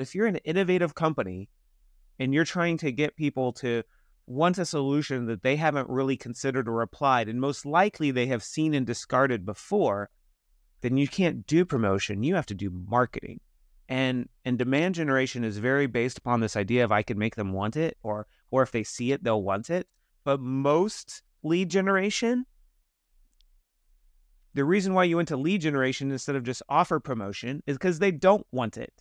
[0.00, 1.48] if you're an innovative company
[2.18, 3.82] and you're trying to get people to
[4.26, 8.42] want a solution that they haven't really considered or applied, and most likely they have
[8.42, 10.10] seen and discarded before,
[10.80, 12.22] then you can't do promotion.
[12.22, 13.40] You have to do marketing.
[13.88, 17.52] And and demand generation is very based upon this idea of I can make them
[17.52, 19.86] want it, or or if they see it, they'll want it.
[20.24, 22.44] But most lead generation,
[24.52, 27.98] the reason why you went to lead generation instead of just offer promotion is because
[27.98, 28.92] they don't want it.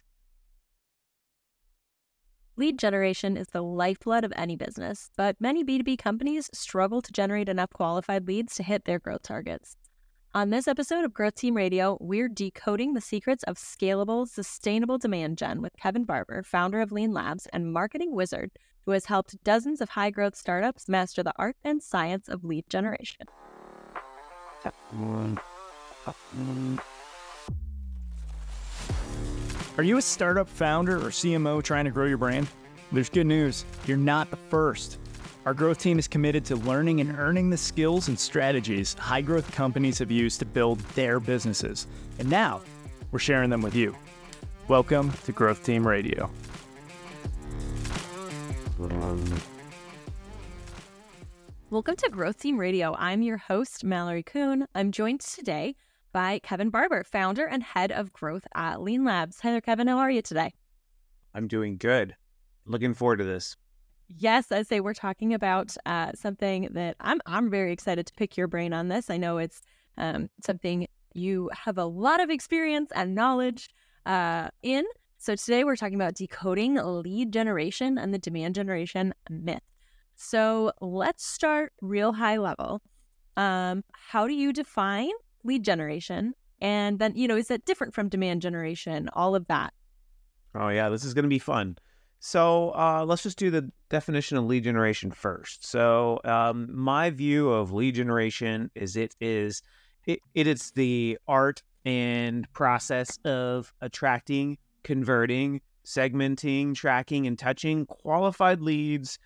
[2.60, 7.50] Lead generation is the lifeblood of any business, but many B2B companies struggle to generate
[7.50, 9.75] enough qualified leads to hit their growth targets.
[10.34, 15.38] On this episode of Growth Team Radio, we're decoding the secrets of scalable, sustainable demand
[15.38, 18.50] gen with Kevin Barber, founder of Lean Labs and marketing wizard
[18.87, 22.64] who has helped dozens of high growth startups master the art and science of lead
[22.70, 23.28] generation.
[29.77, 32.47] Are you a startup founder or CMO trying to grow your brand?
[32.91, 33.63] There's good news.
[33.86, 34.97] You're not the first.
[35.45, 39.52] Our growth team is committed to learning and earning the skills and strategies high growth
[39.52, 41.86] companies have used to build their businesses.
[42.17, 42.61] And now
[43.11, 43.95] we're sharing them with you.
[44.67, 46.31] Welcome to Growth Team Radio.
[51.69, 52.95] Welcome to Growth Team Radio.
[52.95, 54.66] I'm your host, Mallory Kuhn.
[54.73, 55.75] I'm joined today
[56.18, 59.40] by Kevin Barber, founder and head of growth at Lean Labs.
[59.42, 59.86] Hi there, Kevin.
[59.86, 60.52] How are you today?
[61.36, 62.16] I'm doing good.
[62.66, 63.56] Looking forward to this.
[64.08, 68.36] Yes, I say we're talking about uh, something that I'm I'm very excited to pick
[68.36, 69.12] your brain on this.
[69.12, 69.62] I know it's
[70.00, 73.70] um, something you have a lot of experience and knowledge
[74.08, 74.86] uh, in.
[75.20, 79.62] So today we're talking about decoding lead generation and the demand generation myth.
[80.16, 82.81] So let's start real high level.
[83.36, 85.12] Um, how do you define
[85.48, 86.34] lead generation?
[86.62, 89.09] And then, you know, is that different from demand generation?
[89.14, 89.73] All of that.
[90.56, 91.78] Oh, yeah, this is going to be fun.
[92.20, 95.66] So uh, let's just do the definition of lead generation first.
[95.66, 99.62] So um, my view of lead generation is it is
[100.06, 108.62] it, it is the art and process of attracting, converting, segmenting, tracking, and touching qualified
[108.62, 109.19] leads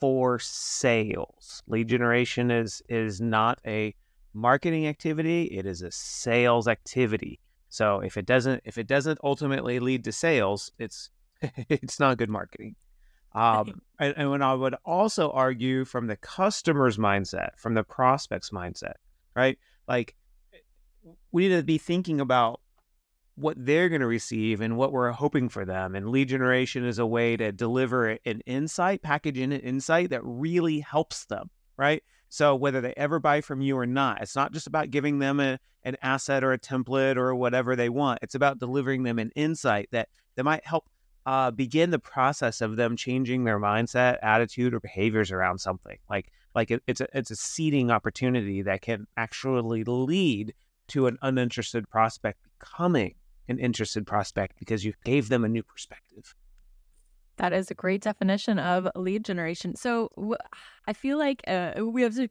[0.00, 1.62] for sales.
[1.66, 3.94] Lead generation is is not a
[4.32, 7.40] marketing activity; it is a sales activity.
[7.68, 11.10] So if it doesn't if it doesn't ultimately lead to sales, it's
[11.42, 12.76] it's not good marketing.
[13.34, 18.50] Um, and, and when I would also argue from the customer's mindset, from the prospect's
[18.50, 18.94] mindset,
[19.36, 19.58] right?
[19.86, 20.16] Like
[21.30, 22.60] we need to be thinking about
[23.36, 25.94] what they're going to receive and what we're hoping for them.
[25.94, 30.22] And lead generation is a way to deliver an insight, package in an insight that
[30.24, 32.02] really helps them, right?
[32.28, 35.40] So whether they ever buy from you or not, it's not just about giving them
[35.40, 38.20] a, an asset or a template or whatever they want.
[38.22, 40.88] It's about delivering them an insight that that might help
[41.26, 45.98] uh, begin the process of them changing their mindset, attitude, or behaviors around something.
[46.08, 50.54] Like like it, it's a it's a seeding opportunity that can actually lead
[50.88, 53.14] to an uninterested prospect becoming
[53.48, 56.34] an interested prospect because you gave them a new perspective.
[57.38, 59.76] That is a great definition of lead generation.
[59.76, 60.10] So
[60.86, 62.28] I feel like uh, we have to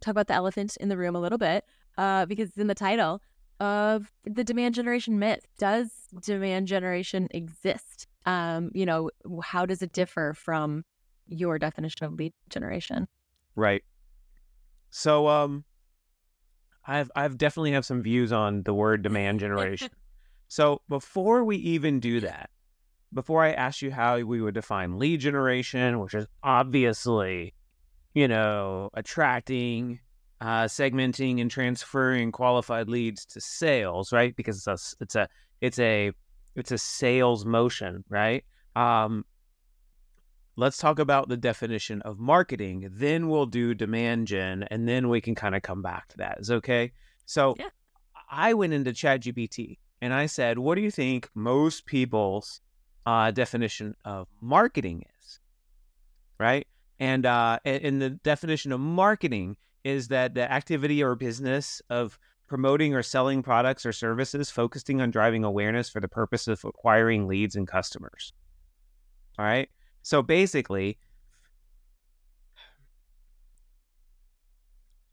[0.00, 1.64] talk about the elephant in the room a little bit
[1.98, 3.22] uh, because it's in the title
[3.60, 5.46] of the demand generation myth.
[5.58, 5.90] Does
[6.22, 8.06] demand generation exist?
[8.26, 9.10] Um, you know,
[9.42, 10.84] how does it differ from
[11.26, 13.08] your definition of lead generation?
[13.56, 13.82] Right.
[14.90, 15.64] So, um,
[16.86, 19.90] I've I've definitely have some views on the word demand generation.
[20.48, 22.50] so before we even do that,
[23.12, 27.54] before I ask you how we would define lead generation, which is obviously,
[28.14, 30.00] you know, attracting
[30.40, 34.34] uh, segmenting and transferring qualified leads to sales, right?
[34.36, 35.28] Because it's a it's a
[35.60, 36.12] it's a
[36.56, 38.44] it's a sales motion, right?
[38.74, 39.24] Um,
[40.56, 42.88] let's talk about the definition of marketing.
[42.92, 46.38] Then we'll do demand gen, and then we can kind of come back to that.
[46.40, 46.92] Is okay?
[47.26, 47.68] So yeah.
[48.30, 52.62] I went into ChatGPT and I said, "What do you think most people's
[53.06, 55.40] uh, definition of marketing is?"
[56.38, 56.66] Right?
[56.98, 62.94] And uh, in the definition of marketing is that the activity or business of promoting
[62.94, 67.56] or selling products or services focusing on driving awareness for the purpose of acquiring leads
[67.56, 68.32] and customers.
[69.38, 69.70] All right.
[70.02, 70.98] So basically,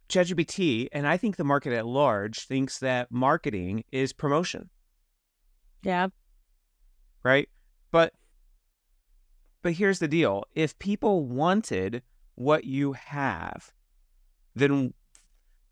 [0.09, 4.69] ChatGPT and I think the market at large thinks that marketing is promotion.
[5.83, 6.07] Yeah.
[7.23, 7.49] Right?
[7.97, 8.13] But
[9.63, 10.43] but here's the deal.
[10.53, 12.03] If people wanted
[12.35, 13.71] what you have,
[14.53, 14.93] then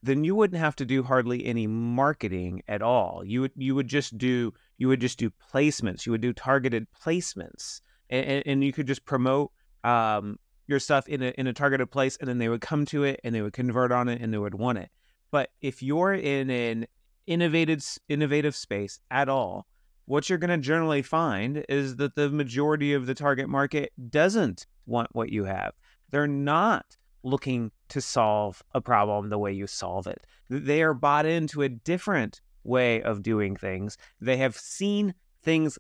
[0.02, 3.22] then you wouldn't have to do hardly any marketing at all.
[3.24, 6.08] You would you would just do you would just do placements.
[6.08, 9.52] You would do targeted placements, and, and you could just promote
[9.84, 13.04] um, your stuff in a in a targeted place, and then they would come to
[13.04, 14.90] it and they would convert on it and they would want it.
[15.30, 16.88] But if you're in an
[17.28, 19.68] innovative innovative space at all,
[20.06, 24.66] what you're going to generally find is that the majority of the target market doesn't
[24.86, 25.74] want what you have.
[26.12, 30.26] They're not looking to solve a problem the way you solve it.
[30.50, 33.98] They are bought into a different way of doing things.
[34.22, 35.80] They have seen things,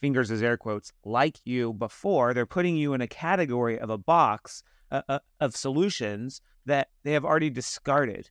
[0.00, 2.34] fingers as air quotes, like you before.
[2.34, 7.12] They're putting you in a category of a box uh, uh, of solutions that they
[7.12, 8.28] have already discarded.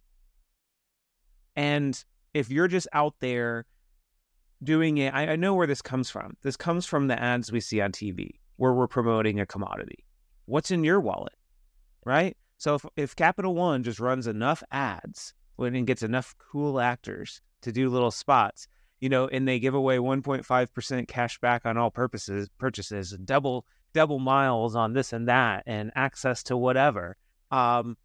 [1.56, 2.04] And
[2.34, 3.66] if you're just out there
[4.64, 6.36] doing it, I, I know where this comes from.
[6.42, 10.04] This comes from the ads we see on TV where we're promoting a commodity.
[10.46, 11.36] What's in your wallet?
[12.06, 12.36] Right?
[12.58, 17.42] So if, if Capital One just runs enough ads when it gets enough cool actors
[17.62, 18.68] to do little spots,
[19.00, 24.20] you know, and they give away 1.5% cash back on all purposes purchases, double double
[24.20, 27.18] miles on this and that, and access to whatever,
[27.52, 27.98] um,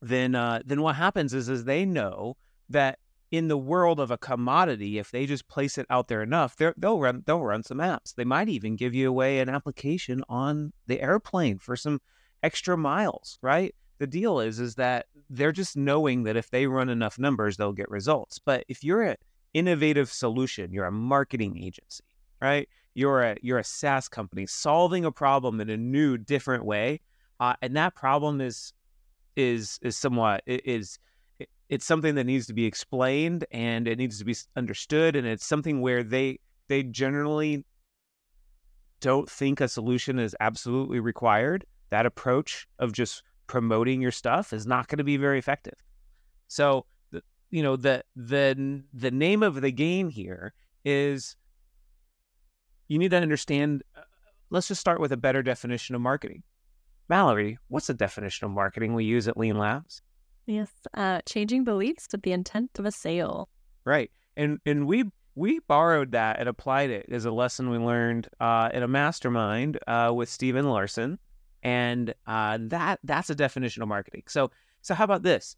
[0.00, 2.36] then uh, then what happens is is they know
[2.68, 2.98] that
[3.36, 7.00] in the world of a commodity, if they just place it out there enough, they'll
[7.00, 8.14] run they'll run some apps.
[8.14, 12.00] They might even give you away an application on the airplane for some
[12.44, 13.74] extra miles, right?
[13.98, 17.72] The deal is is that they're just knowing that if they run enough numbers, they'll
[17.72, 18.38] get results.
[18.38, 19.16] But if you're an
[19.52, 22.04] innovative solution, you're a marketing agency,
[22.40, 22.68] right?
[22.94, 27.00] You're a you're a SaaS company solving a problem in a new, different way,
[27.40, 28.72] uh, and that problem is
[29.34, 31.00] is is somewhat is
[31.74, 35.44] it's something that needs to be explained and it needs to be understood, and it's
[35.44, 36.38] something where they
[36.68, 37.64] they generally
[39.00, 44.66] don't think a solution is absolutely required that approach of just promoting your stuff is
[44.66, 45.74] not going to be very effective.
[46.46, 46.86] So,
[47.50, 50.54] you know, the the the name of the game here
[50.84, 51.34] is
[52.86, 53.82] you need to understand.
[53.96, 54.02] Uh,
[54.50, 56.44] let's just start with a better definition of marketing.
[57.08, 60.02] Mallory, what's the definition of marketing we use at Lean Labs?
[60.46, 63.48] Yes, uh, changing beliefs with the intent of a sale.
[63.84, 65.04] Right, and and we
[65.34, 69.78] we borrowed that and applied it as a lesson we learned uh, in a mastermind
[69.86, 71.18] uh, with Stephen Larson,
[71.62, 74.24] and uh, that that's a definition of marketing.
[74.28, 74.50] So
[74.82, 75.56] so how about this?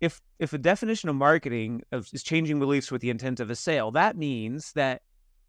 [0.00, 3.56] If if a definition of marketing of, is changing beliefs with the intent of a
[3.56, 5.02] sale, that means that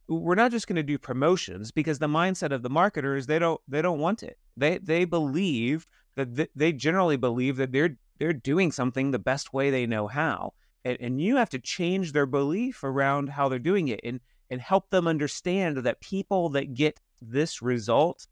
[0.08, 3.40] we're not just going to do promotions because the mindset of the marketer is they
[3.40, 4.38] don't they don't want it.
[4.56, 9.54] They they believe that th- they generally believe that they're they're doing something the best
[9.54, 10.54] way they know how,
[10.86, 14.20] and, and you have to change their belief around how they're doing it and
[14.50, 18.28] and help them understand that people that get this result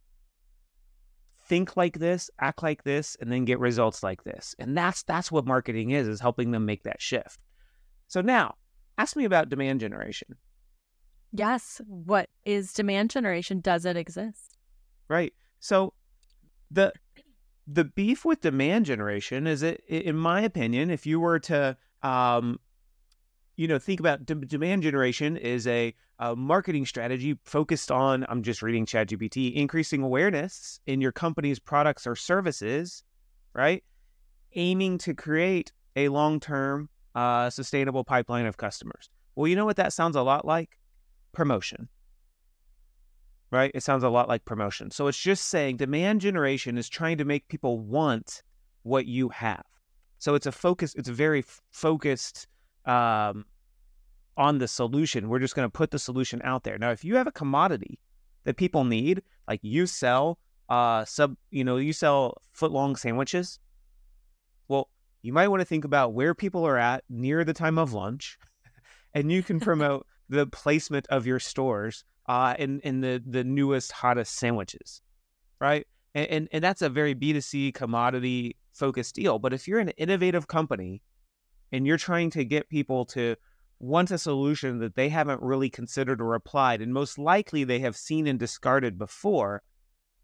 [1.48, 4.56] think like this, act like this, and then get results like this.
[4.60, 7.40] And that's that's what marketing is, is helping them make that shift.
[8.08, 8.56] So now,
[8.98, 10.36] ask me about demand generation.
[11.32, 11.82] Yes.
[11.86, 13.60] What is demand generation?
[13.60, 14.58] Does it exist?
[15.08, 15.34] Right.
[15.60, 15.94] So
[16.72, 16.94] the
[17.68, 22.60] the beef with demand generation is it in my opinion, if you were to um,
[23.56, 28.44] you know, think about de- demand generation is a, a, marketing strategy focused on, I'm
[28.44, 33.04] just reading ChatGPT, increasing awareness in your company's products or services,
[33.54, 33.84] right?
[34.56, 39.10] Aiming to create a long term, uh, sustainable pipeline of customers.
[39.36, 40.78] Well, you know what that sounds a lot like?
[41.32, 41.88] Promotion,
[43.56, 43.72] right?
[43.74, 44.92] It sounds a lot like promotion.
[44.92, 48.44] So it's just saying demand generation is trying to make people want
[48.84, 49.64] what you have.
[50.20, 52.48] So it's a focus, it's very focused,
[52.86, 53.46] um,
[54.38, 55.30] on the solution.
[55.30, 56.78] We're just going to put the solution out there.
[56.78, 58.00] Now, if you have a commodity
[58.44, 63.60] that people need, like you sell uh sub, you know, you sell foot long sandwiches,
[64.68, 64.90] well,
[65.22, 68.38] you might want to think about where people are at near the time of lunch,
[69.14, 73.92] and you can promote the placement of your stores uh in in the the newest
[73.92, 75.02] hottest sandwiches,
[75.60, 75.86] right?
[76.14, 79.38] And, and, and that's a very B2C commodity focused deal.
[79.38, 81.02] But if you're an innovative company
[81.72, 83.36] and you're trying to get people to
[83.80, 87.98] want a solution that they haven't really considered or applied, and most likely they have
[87.98, 89.62] seen and discarded before,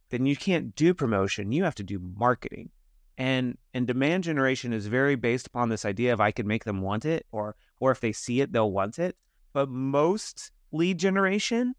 [0.10, 1.52] then you can't do promotion.
[1.52, 2.70] You have to do marketing.
[3.18, 6.82] And and demand generation is very based upon this idea of I can make them
[6.82, 9.16] want it, or or if they see it, they'll want it.
[9.54, 11.76] But most lead generation,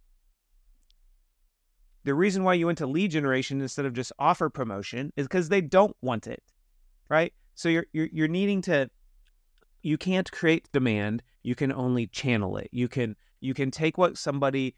[2.04, 5.48] the reason why you went to lead generation instead of just offer promotion is because
[5.48, 6.42] they don't want it.
[7.08, 7.32] Right?
[7.54, 8.90] So you're you're you're needing to
[9.82, 14.16] you can't create demand you can only channel it you can you can take what
[14.16, 14.74] somebody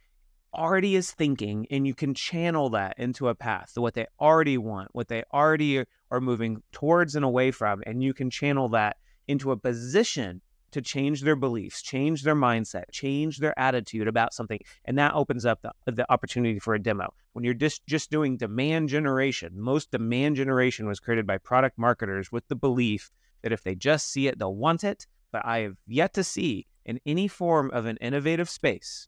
[0.55, 4.57] already is thinking and you can channel that into a path to what they already
[4.57, 8.97] want what they already are moving towards and away from and you can channel that
[9.29, 10.41] into a position
[10.75, 14.59] to change their beliefs, change their mindset, change their attitude about something.
[14.85, 17.15] And that opens up the, the opportunity for a demo.
[17.33, 22.33] When you're just, just doing demand generation, most demand generation was created by product marketers
[22.33, 23.13] with the belief
[23.43, 25.07] that if they just see it, they'll want it.
[25.31, 29.07] But I have yet to see in any form of an innovative space,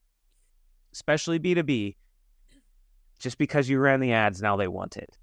[0.93, 1.97] especially B2B,
[3.19, 5.19] just because you ran the ads, now they want it.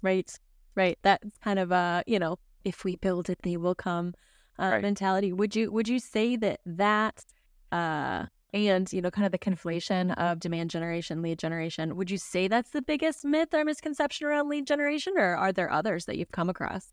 [0.00, 0.32] Right.
[0.74, 0.98] Right.
[1.02, 4.14] That's kind of a, you know, if we build it, they will come
[4.58, 4.82] uh, right.
[4.82, 5.32] mentality.
[5.32, 7.24] Would you would you say that that
[7.72, 11.96] uh, and you know kind of the conflation of demand generation, lead generation?
[11.96, 15.70] Would you say that's the biggest myth or misconception around lead generation, or are there
[15.70, 16.92] others that you've come across?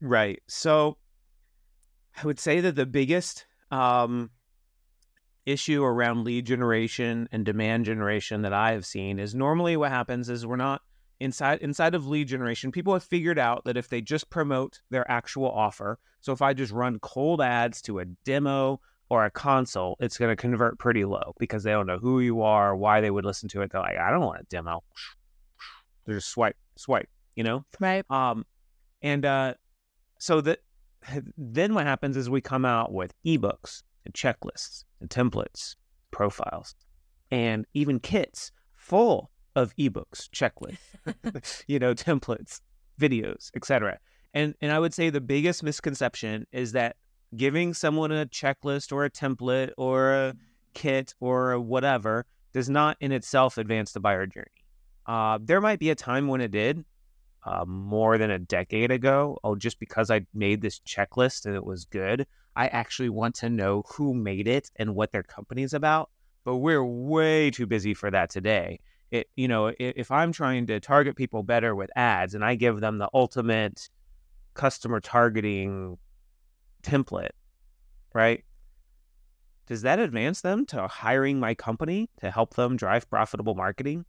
[0.00, 0.42] Right.
[0.46, 0.98] So
[2.20, 4.30] I would say that the biggest um,
[5.46, 10.28] issue around lead generation and demand generation that I have seen is normally what happens
[10.28, 10.82] is we're not
[11.20, 15.08] inside inside of lead generation people have figured out that if they just promote their
[15.10, 18.80] actual offer so if i just run cold ads to a demo
[19.10, 22.42] or a console it's going to convert pretty low because they don't know who you
[22.42, 23.70] are why they would listen to it.
[23.70, 24.82] They're like i don't want a demo.
[26.04, 27.64] They're just swipe swipe you know?
[27.80, 28.04] Right.
[28.10, 28.44] Um
[29.02, 29.54] and uh
[30.18, 30.60] so that
[31.36, 35.76] then what happens is we come out with ebooks and checklists and templates
[36.10, 36.74] profiles
[37.30, 42.60] and even kits full of ebooks, checklists, you know, templates,
[43.00, 43.98] videos, etc.
[44.32, 46.96] And and I would say the biggest misconception is that
[47.36, 50.34] giving someone a checklist or a template or a
[50.74, 54.46] kit or whatever does not in itself advance the buyer journey.
[55.06, 56.84] Uh, there might be a time when it did,
[57.44, 59.38] uh, more than a decade ago.
[59.44, 63.50] Oh, just because I made this checklist and it was good, I actually want to
[63.50, 66.10] know who made it and what their company's about.
[66.44, 68.80] But we're way too busy for that today
[69.14, 72.80] it you know if i'm trying to target people better with ads and i give
[72.80, 73.88] them the ultimate
[74.54, 75.98] customer targeting
[76.82, 77.30] template
[78.14, 78.44] right?
[79.66, 84.04] Does that advance them to hiring my company to help them drive profitable marketing?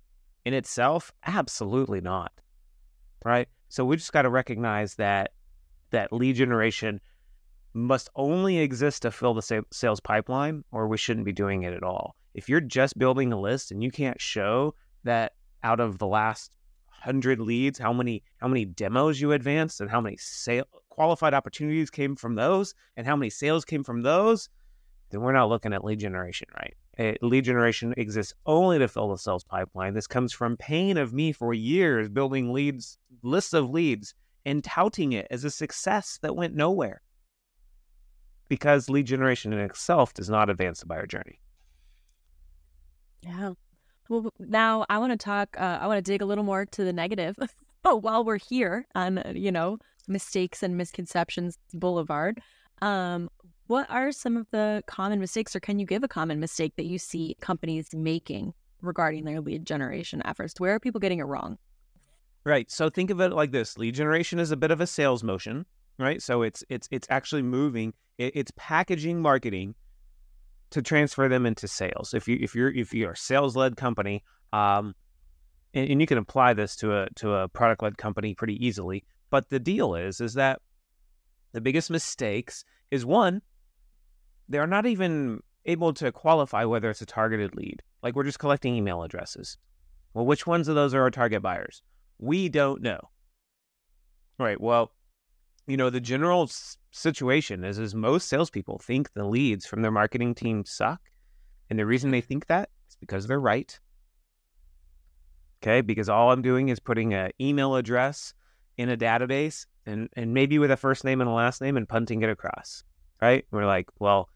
[0.45, 2.31] In itself absolutely not
[3.25, 3.47] right?
[3.69, 5.31] So we just got to recognize that
[5.89, 7.01] that lead generation
[7.73, 11.83] must only exist to fill the sales pipeline or we shouldn't be doing it at
[11.83, 12.15] all.
[12.35, 15.33] If you're just building a list and you can't show that
[15.63, 16.51] out of the last
[16.87, 21.89] hundred leads, how many how many demos you advanced, and how many sale qualified opportunities
[21.89, 24.49] came from those, and how many sales came from those,
[25.09, 26.75] then we're not looking at lead generation right.
[26.97, 29.93] It, lead generation exists only to fill the sales pipeline.
[29.93, 34.13] This comes from pain of me for years building leads, lists of leads,
[34.45, 37.01] and touting it as a success that went nowhere.
[38.47, 41.41] Because lead generation in itself does not advance the buyer journey.
[43.21, 43.53] Yeah.
[44.09, 46.83] Well, now I want to talk, uh, I want to dig a little more to
[46.83, 47.37] the negative.
[47.83, 52.41] but while we're here on, uh, you know, mistakes and misconceptions boulevard,
[52.81, 53.29] um,
[53.67, 56.85] what are some of the common mistakes, or can you give a common mistake that
[56.85, 60.59] you see companies making regarding their lead generation efforts?
[60.59, 61.57] Where are people getting it wrong?
[62.43, 62.69] Right.
[62.69, 65.65] So think of it like this: lead generation is a bit of a sales motion,
[65.97, 66.21] right?
[66.21, 67.93] So it's it's it's actually moving.
[68.19, 69.73] it's packaging marketing
[70.75, 72.13] to transfer them into sales.
[72.13, 74.93] If you if you're if you're a sales led company, um,
[75.73, 79.05] and, and you can apply this to a to a product led company pretty easily.
[79.29, 80.61] But the deal is is that
[81.53, 83.41] the biggest mistakes is one,
[84.49, 87.81] they're not even able to qualify whether it's a targeted lead.
[88.03, 89.57] Like we're just collecting email addresses.
[90.13, 91.81] Well, which ones of those are our target buyers?
[92.19, 92.99] We don't know.
[94.37, 94.59] Right.
[94.59, 94.91] Well,
[95.67, 96.49] you know, the general
[96.91, 101.01] situation is is most salespeople think the leads from their marketing team suck,
[101.69, 103.79] and the reason they think that is because they're right.
[105.63, 108.33] Okay, because all I'm doing is putting an email address
[108.77, 111.89] in a database and and maybe with a first name and a last name and
[111.89, 112.83] punting it across.
[113.21, 113.45] Right?
[113.49, 114.29] We're like, well,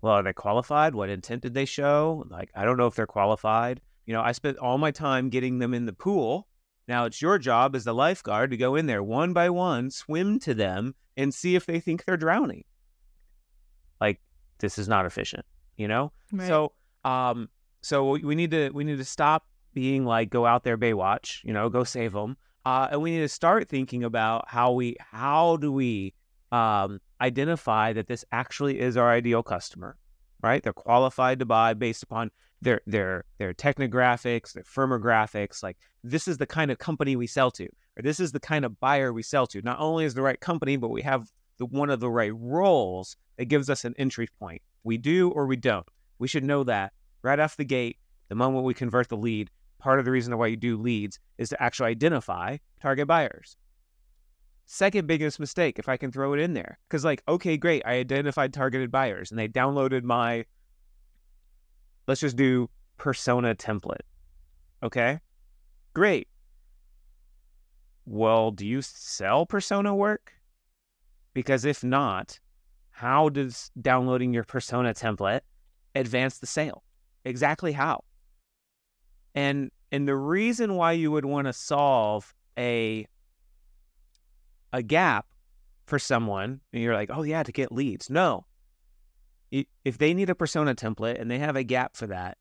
[0.00, 0.94] well, are they qualified?
[0.94, 2.24] What intent did they show?
[2.28, 3.80] Like, I don't know if they're qualified.
[4.06, 6.48] You know, I spent all my time getting them in the pool
[6.86, 10.38] now it's your job as the lifeguard to go in there one by one, swim
[10.40, 12.64] to them, and see if they think they're drowning.
[14.00, 14.20] Like
[14.58, 15.44] this is not efficient,
[15.76, 16.12] you know.
[16.32, 16.46] Right.
[16.46, 16.72] So,
[17.04, 17.48] um,
[17.80, 21.52] so we need to we need to stop being like go out there Baywatch, you
[21.52, 25.56] know, go save them, uh, and we need to start thinking about how we how
[25.56, 26.14] do we
[26.52, 29.96] um, identify that this actually is our ideal customer,
[30.44, 30.62] right?
[30.62, 35.62] They're qualified to buy based upon their their their technographics, their firmographics.
[35.62, 38.64] Like this is the kind of company we sell to, or this is the kind
[38.64, 39.62] of buyer we sell to.
[39.62, 43.16] Not only is the right company, but we have the one of the right roles
[43.38, 44.62] that gives us an entry point.
[44.84, 45.86] We do or we don't.
[46.18, 47.98] We should know that right off the gate.
[48.28, 51.50] The moment we convert the lead, part of the reason why you do leads is
[51.50, 53.56] to actually identify target buyers.
[54.66, 56.78] Second biggest mistake, if I can throw it in there.
[56.88, 57.82] Because, like, okay, great.
[57.84, 60.44] I identified targeted buyers and they downloaded my,
[62.06, 64.02] let's just do persona template.
[64.82, 65.20] Okay.
[65.92, 66.28] Great.
[68.06, 70.32] Well, do you sell persona work?
[71.32, 72.38] Because if not,
[72.90, 75.40] how does downloading your persona template
[75.94, 76.84] advance the sale?
[77.24, 78.04] Exactly how?
[79.34, 83.06] And and the reason why you would want to solve a
[84.74, 85.26] a gap
[85.86, 88.10] for someone, and you're like, oh yeah, to get leads.
[88.10, 88.44] No.
[89.84, 92.38] If they need a persona template and they have a gap for that,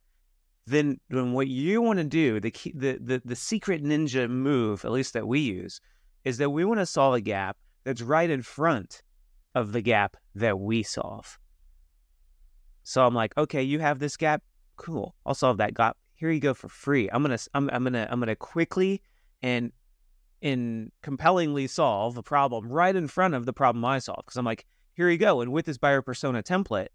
[0.66, 4.84] then then what you want to do, the key, the, the the secret ninja move,
[4.84, 5.80] at least that we use,
[6.24, 9.04] is that we want to solve a gap that's right in front
[9.54, 11.38] of the gap that we solve.
[12.84, 14.42] So I'm like, okay, you have this gap,
[14.78, 15.14] cool.
[15.26, 15.98] I'll solve that gap.
[16.16, 17.10] Here you go for free.
[17.12, 19.04] I'm gonna I'm, I'm gonna I'm gonna quickly
[19.44, 19.72] and
[20.44, 24.24] in compellingly solve a problem right in front of the problem I solve.
[24.26, 25.42] Because I'm like, here you go.
[25.42, 26.90] And with this buyer persona template,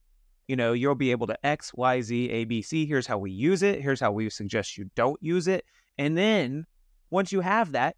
[0.47, 2.87] you know, you'll be able to X, Y, Z, A, B, C.
[2.87, 3.81] Here's how we use it.
[3.81, 5.65] Here's how we suggest you don't use it.
[5.97, 6.67] And then
[7.11, 7.97] once you have that,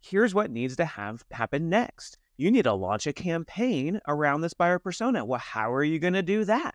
[0.00, 4.54] here's what needs to have happen next you need to launch a campaign around this
[4.54, 5.24] buyer persona.
[5.24, 6.74] Well, how are you going to do that?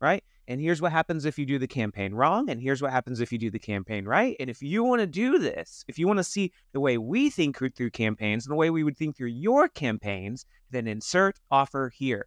[0.00, 0.24] Right.
[0.48, 2.48] And here's what happens if you do the campaign wrong.
[2.48, 4.36] And here's what happens if you do the campaign right.
[4.38, 7.30] And if you want to do this, if you want to see the way we
[7.30, 11.90] think through campaigns and the way we would think through your campaigns, then insert offer
[11.94, 12.26] here.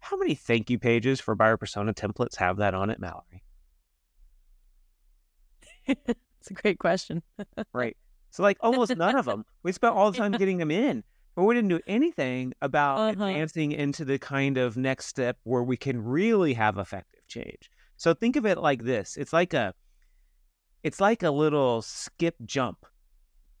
[0.00, 3.42] How many thank you pages for buyer persona templates have that on it, Mallory?
[6.40, 7.22] It's a great question.
[7.74, 7.94] right.
[8.30, 9.44] So, like, almost none of them.
[9.62, 13.10] We spent all the time getting them in but we didn't do anything about uh-huh.
[13.10, 17.70] advancing into the kind of next step where we can really have effective change.
[17.96, 19.16] So think of it like this.
[19.16, 19.74] It's like a
[20.82, 22.86] it's like a little skip jump.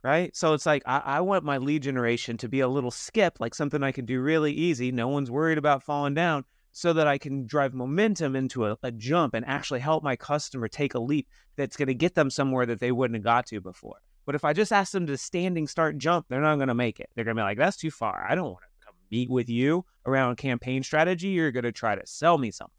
[0.02, 0.34] Right?
[0.34, 3.54] So it's like I, I want my lead generation to be a little skip, like
[3.54, 4.90] something I can do really easy.
[4.90, 8.92] No one's worried about falling down so that I can drive momentum into a, a
[8.92, 12.64] jump and actually help my customer take a leap that's going to get them somewhere
[12.66, 13.96] that they wouldn't have got to before.
[14.30, 17.00] But if I just ask them to standing start jump, they're not going to make
[17.00, 17.10] it.
[17.16, 18.24] They're going to be like, that's too far.
[18.30, 21.30] I don't want to come meet with you around campaign strategy.
[21.30, 22.72] You're going to try to sell me something,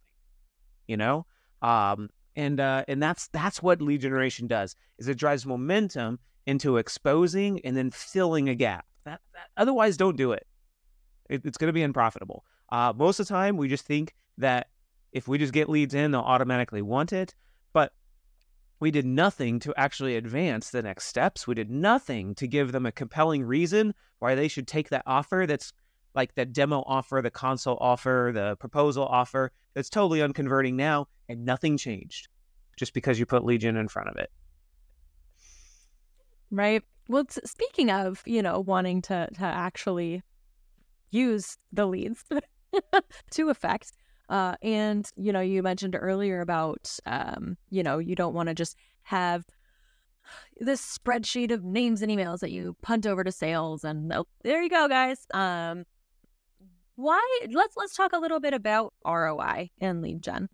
[0.88, 1.26] you know?
[1.62, 6.78] Um, and uh, and that's that's what lead generation does is it drives momentum into
[6.78, 8.86] exposing and then filling a gap.
[9.04, 10.48] That, that otherwise, don't do it.
[11.30, 12.46] it it's going to be unprofitable.
[12.70, 14.68] Uh, most of the time, we just think that
[15.12, 17.36] if we just get leads in, they'll automatically want it.
[17.74, 17.92] But
[18.82, 21.46] we did nothing to actually advance the next steps.
[21.46, 25.46] We did nothing to give them a compelling reason why they should take that offer
[25.48, 25.72] that's
[26.15, 31.46] like that demo offer, the console offer, the proposal offer that's totally unconverting now, and
[31.46, 32.28] nothing changed
[32.76, 34.32] just because you put lead gen in front of it.
[36.50, 36.82] Right.
[37.08, 40.24] Well, speaking of, you know, wanting to to actually
[41.12, 42.26] use the leads
[43.32, 43.94] to effect,
[44.32, 48.56] uh, and you know, you mentioned earlier about um, you know, you don't want to
[48.56, 49.44] just have
[50.62, 54.63] this spreadsheet of names and emails that you punt over to sales, and oh, there
[54.63, 55.28] you go, guys.
[55.34, 55.84] Um,
[56.96, 57.22] why?
[57.52, 60.48] Let's let's talk a little bit about ROI and lead gen,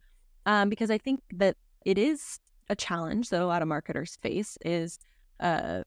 [0.48, 4.58] um, because I think that it is a challenge that a lot of marketers face.
[4.66, 4.98] Is
[5.40, 5.84] uh,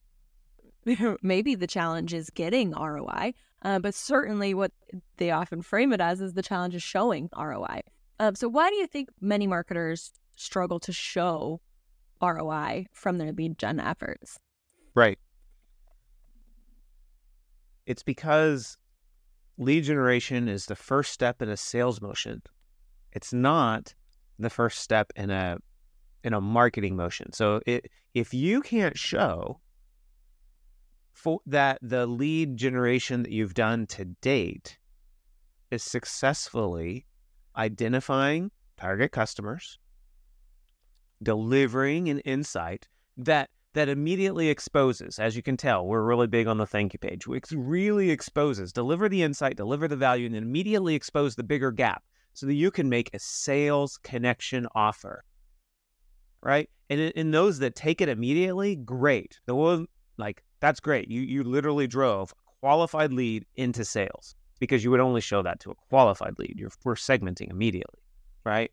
[1.23, 4.73] maybe the challenge is getting ROI, uh, but certainly what
[5.17, 7.81] they often frame it as is the challenge is showing ROI.
[8.19, 11.61] Uh, so, why do you think many marketers struggle to show
[12.23, 14.39] ROI from their lead gen efforts?
[14.95, 15.19] Right.
[17.87, 18.77] It's because
[19.59, 22.43] lead generation is the first step in a sales motion.
[23.13, 23.95] It's not
[24.39, 25.59] the first step in a
[26.23, 27.33] in a marketing motion.
[27.33, 29.61] So it, if you can't show
[31.13, 34.79] for that the lead generation that you've done to date
[35.71, 37.07] is successfully
[37.57, 39.79] identifying target customers,
[41.23, 46.59] delivering an insight that that immediately exposes, as you can tell, we're really big on
[46.59, 47.27] the thank you page.
[47.29, 51.71] It really exposes, deliver the insight, deliver the value, and then immediately expose the bigger
[51.71, 55.25] gap so that you can make a sales connection offer.
[56.43, 56.69] Right?
[56.89, 59.39] And in, those that take it immediately, great.
[59.47, 59.87] The one
[60.21, 61.11] like that's great.
[61.11, 65.61] You you literally drove a qualified lead into sales because you would only show that
[65.61, 66.55] to a qualified lead.
[66.57, 68.01] You're we're segmenting immediately,
[68.45, 68.71] right?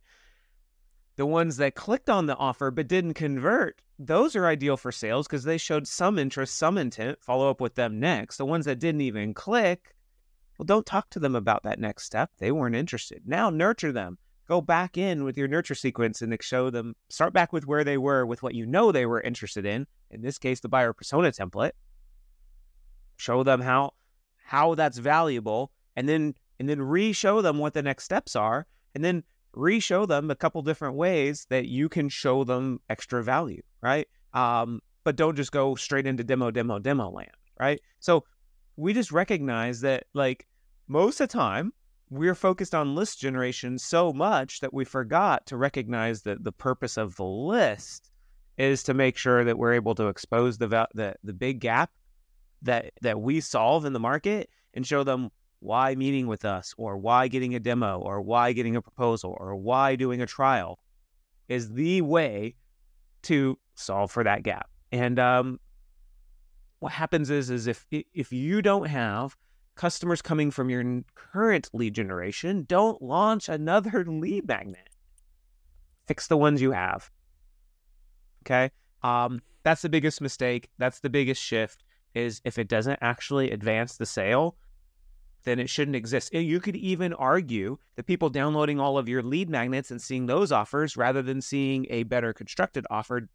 [1.15, 5.25] The ones that clicked on the offer but didn't convert, those are ideal for sales
[5.25, 7.19] because they showed some interest, some intent.
[7.23, 8.38] Follow up with them next.
[8.38, 9.95] The ones that didn't even click,
[10.60, 12.29] well, don't talk to them about that next step.
[12.38, 13.23] They weren't interested.
[13.25, 14.19] Now nurture them.
[14.47, 17.97] Go back in with your nurture sequence and show them, start back with where they
[17.97, 19.86] were with what you know they were interested in.
[20.10, 21.71] In this case, the buyer persona template
[23.17, 23.91] show them how
[24.43, 29.03] how that's valuable and then and then re-show them what the next steps are and
[29.03, 34.07] then re-show them a couple different ways that you can show them extra value right
[34.33, 38.23] um, but don't just go straight into demo demo demo land right so
[38.77, 40.47] we just recognize that like
[40.88, 41.73] most of the time
[42.10, 46.98] we're focused on list generation so much that we forgot to recognize that the purpose
[46.98, 48.10] of the list
[48.58, 51.91] is to make sure that we're able to expose the the, the big gap
[52.62, 56.98] that that we solve in the market and show them why meeting with us or
[56.98, 60.80] why getting a demo or why getting a proposal or why doing a trial
[61.50, 62.56] is the way
[63.24, 64.70] to solve for that gap.
[64.91, 65.60] And um,
[66.80, 69.36] what happens is is if if you don't have
[69.78, 74.90] customers coming from your current lead generation, don't launch another lead magnet.
[76.08, 77.10] Fix the ones you have.
[78.44, 78.72] Okay?
[79.04, 80.70] Um, that's the biggest mistake.
[80.78, 84.56] That's the biggest shift is if it doesn't actually advance the sale,
[85.44, 86.34] then it shouldn't exist.
[86.34, 90.52] You could even argue that people downloading all of your lead magnets and seeing those
[90.52, 93.30] offers rather than seeing a better constructed offer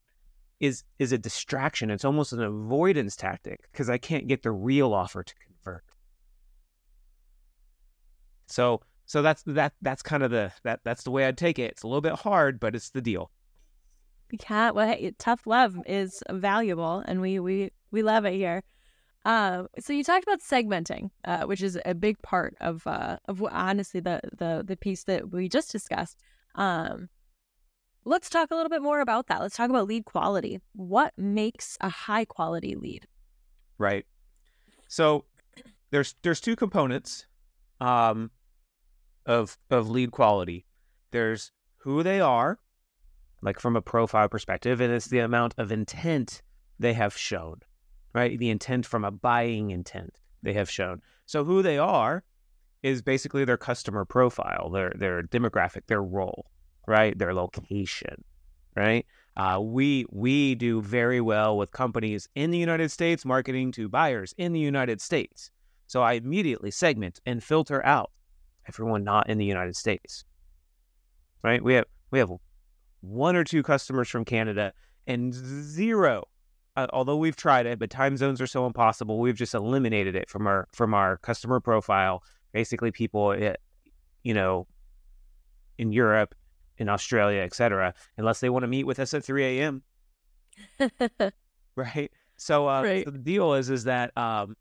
[0.61, 1.91] is is a distraction.
[1.91, 5.85] It's almost an avoidance tactic because I can't get the real offer to convert.
[8.53, 11.73] So so that's that that's kind of the that that's the way I'd take it.
[11.73, 13.31] It's a little bit hard, but it's the deal.
[14.49, 18.63] Yeah, well, hey, tough love is valuable, and we we we love it here.
[19.25, 23.43] Uh, so you talked about segmenting, uh, which is a big part of uh, of
[23.51, 26.19] honestly the the the piece that we just discussed.
[26.55, 27.09] Um,
[28.05, 29.41] let's talk a little bit more about that.
[29.41, 30.61] Let's talk about lead quality.
[30.75, 33.07] What makes a high quality lead?
[33.79, 34.05] Right.
[34.89, 35.25] So
[35.91, 37.27] there's there's two components
[37.83, 38.31] um,
[39.27, 40.67] of of lead quality.
[41.11, 42.59] There's who they are,
[43.43, 46.43] like from a profile perspective, and it's the amount of intent
[46.79, 47.61] they have shown
[48.15, 48.39] right?
[48.39, 51.01] The intent from a buying intent they have shown.
[51.27, 52.25] So who they are
[52.83, 56.47] is basically their customer profile, their their demographic, their role,
[56.87, 57.17] right?
[57.17, 58.25] Their location,
[58.77, 59.07] right?
[59.37, 64.35] Uh, we we do very well with companies in the United States marketing to buyers
[64.37, 65.51] in the United States.
[65.87, 68.11] So I immediately segment and filter out
[68.69, 70.25] everyone not in the United States.
[71.43, 71.63] Right?
[71.63, 72.31] We have we have
[73.01, 74.73] one or two customers from Canada
[75.07, 76.29] and zero
[76.77, 80.31] uh, although we've tried it, but time zones are so impossible, we've just eliminated it
[80.31, 82.23] from our from our customer profile.
[82.53, 83.55] Basically, people, eh,
[84.23, 84.67] you know,
[85.79, 86.35] in Europe,
[86.79, 89.83] in Australia, etc., unless they want to meet with us at 3 a.m.
[91.77, 92.11] right.
[92.37, 93.05] So, uh, right.
[93.05, 94.57] so the deal is, is that um,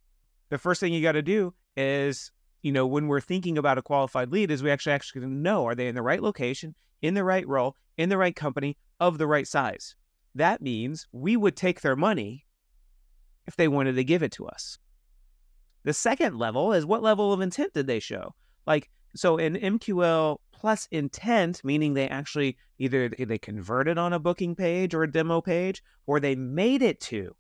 [0.50, 2.32] the first thing you got to do is,
[2.62, 5.76] you know, when we're thinking about a qualified lead, is we actually actually know are
[5.76, 9.28] they in the right location, in the right role, in the right company, of the
[9.28, 9.96] right size
[10.36, 12.46] that means we would take their money
[13.48, 14.78] if they wanted to give it to us.
[15.84, 18.36] The second level is what level of intent did they show?
[18.68, 24.56] Like, so in MQL plus intent, meaning they actually either they converted on a booking
[24.56, 27.36] page or a demo page, or they made it to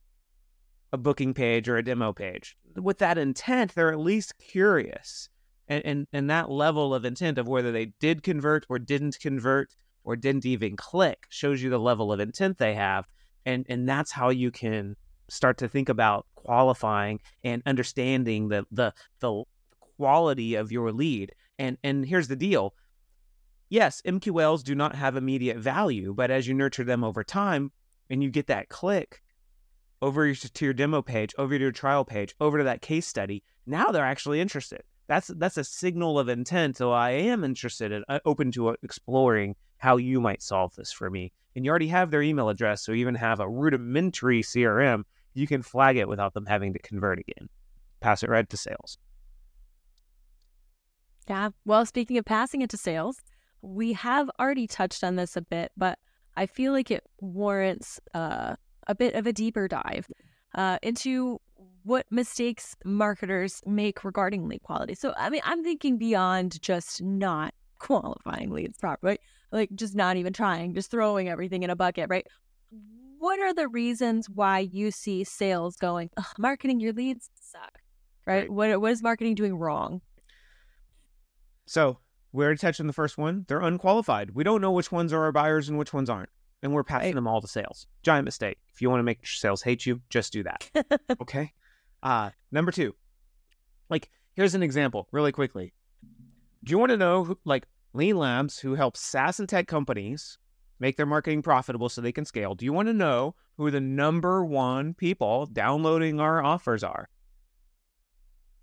[0.92, 2.58] a booking page or a demo page.
[2.76, 5.30] With that intent, they're at least curious.
[5.68, 9.74] And, and, and that level of intent of whether they did convert or didn't convert
[10.04, 13.08] or didn't even click shows you the level of intent they have
[13.46, 14.96] and and that's how you can
[15.30, 19.44] start to think about qualifying and understanding the the the
[19.98, 22.74] quality of your lead and and here's the deal
[23.70, 27.72] yes mqls do not have immediate value but as you nurture them over time
[28.10, 29.22] and you get that click
[30.02, 33.44] over to your demo page over to your trial page over to that case study
[33.66, 38.06] now they're actually interested that's that's a signal of intent so i am interested and
[38.08, 41.34] uh, open to uh, exploring how you might solve this for me.
[41.56, 45.64] And you already have their email address, so even have a rudimentary CRM, you can
[45.64, 47.50] flag it without them having to convert again.
[48.00, 49.00] Pass it right to sales.
[51.28, 51.50] Yeah.
[51.66, 53.24] Well, speaking of passing it to sales,
[53.64, 55.98] we have already touched on this a bit, but
[56.38, 58.58] I feel like it warrants uh,
[58.92, 60.08] a bit of a deeper dive
[60.56, 61.40] uh, into
[61.84, 64.94] what mistakes marketers make regarding lead quality.
[64.94, 69.18] So, I mean, I'm thinking beyond just not qualifying leads properly
[69.52, 72.26] like just not even trying, just throwing everything in a bucket, right?
[73.20, 77.80] What are the reasons why you see sales going, marketing your leads suck,
[78.26, 78.42] right?
[78.42, 78.50] right?
[78.50, 80.02] What, what is marketing doing wrong?
[81.66, 82.00] So
[82.32, 83.46] we already touched on the first one.
[83.48, 84.32] They're unqualified.
[84.32, 86.30] We don't know which ones are our buyers and which ones aren't.
[86.64, 87.16] And we're passing right.
[87.16, 87.88] them all to sales.
[88.04, 88.58] Giant mistake.
[88.74, 90.70] If you want to make sales hate you, just do that.
[91.22, 91.52] okay.
[92.04, 92.96] Uh, number two,
[93.90, 95.74] like, here's an example really quickly.
[96.64, 100.38] Do you want to know, who, like, Lean Labs, who helps SaaS and tech companies
[100.82, 102.56] make their marketing profitable so they can scale.
[102.56, 107.08] Do you want to know who the number one people downloading our offers are?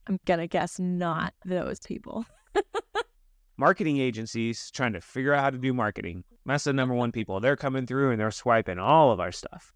[0.06, 2.24] I'm gonna guess not those people.
[3.56, 6.24] marketing agencies trying to figure out how to do marketing.
[6.48, 7.40] That's the number one people.
[7.40, 9.72] They're coming through and they're swiping all of our stuff.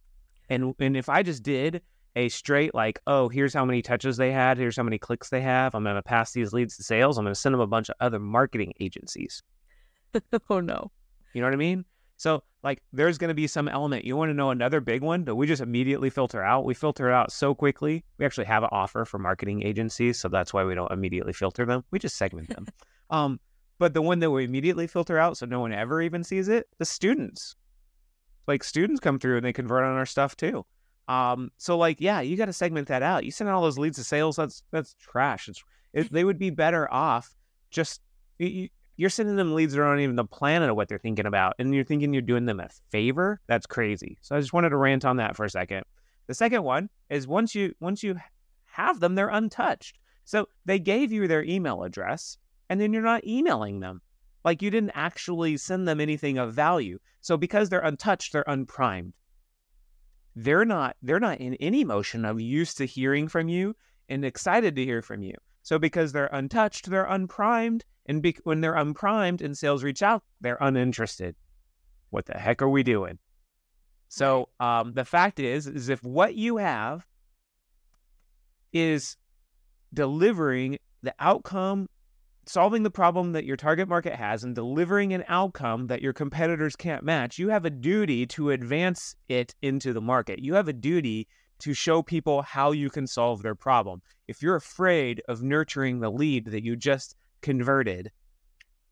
[0.49, 1.83] And and if I just did
[2.17, 5.41] a straight like, oh, here's how many touches they had, here's how many clicks they
[5.41, 7.97] have, I'm gonna pass these leads to sales, I'm gonna send them a bunch of
[8.01, 9.43] other marketing agencies.
[10.51, 10.91] oh no.
[11.33, 11.85] You know what I mean?
[12.17, 14.05] So like there's gonna be some element.
[14.05, 16.65] You want to know another big one that we just immediately filter out?
[16.65, 18.05] We filter it out so quickly.
[18.19, 21.65] We actually have an offer for marketing agencies, so that's why we don't immediately filter
[21.65, 21.85] them.
[21.91, 22.67] We just segment them.
[23.11, 23.41] um,
[23.83, 26.69] but the one that we immediately filter out so no one ever even sees it,
[26.79, 27.57] the students.
[28.47, 30.65] Like students come through and they convert on our stuff too.
[31.09, 33.25] Um, so like, yeah, you got to segment that out.
[33.25, 35.49] You send all those leads to sales, that's that's trash.
[35.49, 35.65] It's
[35.95, 37.35] it, they would be better off
[37.73, 38.01] just
[38.39, 38.69] you,
[38.99, 41.75] you're sending them leads that aren't even the planet of what they're thinking about, and
[41.75, 43.41] you're thinking you're doing them a favor.
[43.49, 44.17] That's crazy.
[44.21, 45.83] So I just wanted to rant on that for a second.
[46.29, 48.15] The second one is once you once you
[48.67, 49.99] have them, they're untouched.
[50.25, 54.01] So they gave you their email address and then you're not emailing them.
[54.45, 56.99] Like you didn't actually send them anything of value.
[57.21, 59.15] So because they're untouched, they're unprimed.
[60.35, 63.77] They're not they're not in any motion of used to hearing from you
[64.09, 65.35] and excited to hear from you.
[65.63, 70.25] So because they're untouched, they're unprimed, and be- when they're unprimed and sales reach out,
[70.41, 71.37] they're uninterested.
[72.11, 73.19] What the heck are we doing?
[74.09, 77.07] So um, the fact is, is if what you have
[78.73, 79.17] is
[79.95, 81.89] delivering the outcome
[82.47, 86.77] solving the problem that your target market has and delivering an outcome that your competitors
[86.77, 90.41] can't match, you have a duty to advance it into the market.
[90.41, 91.29] You have a duty
[91.61, 94.03] to show people how you can solve their problem.
[94.27, 98.11] If you're afraid of nurturing the lead that you just converted,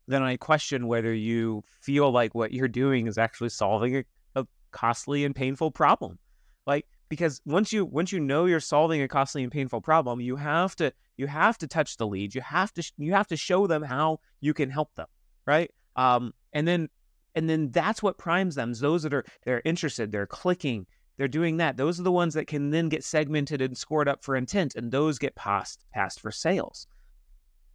[0.07, 4.03] then I question whether you feel like what you're doing is actually solving a,
[4.35, 6.17] a costly and painful problem.
[6.65, 10.37] Like because once you once you know you're solving a costly and painful problem you
[10.37, 13.67] have to you have to touch the lead you have to you have to show
[13.67, 15.07] them how you can help them
[15.45, 15.69] right?
[15.97, 16.87] Um and then
[17.35, 21.57] and then that's what primes them those that are they're interested they're clicking they're doing
[21.57, 21.77] that.
[21.77, 24.89] Those are the ones that can then get segmented and scored up for intent and
[24.89, 26.87] those get passed passed for sales.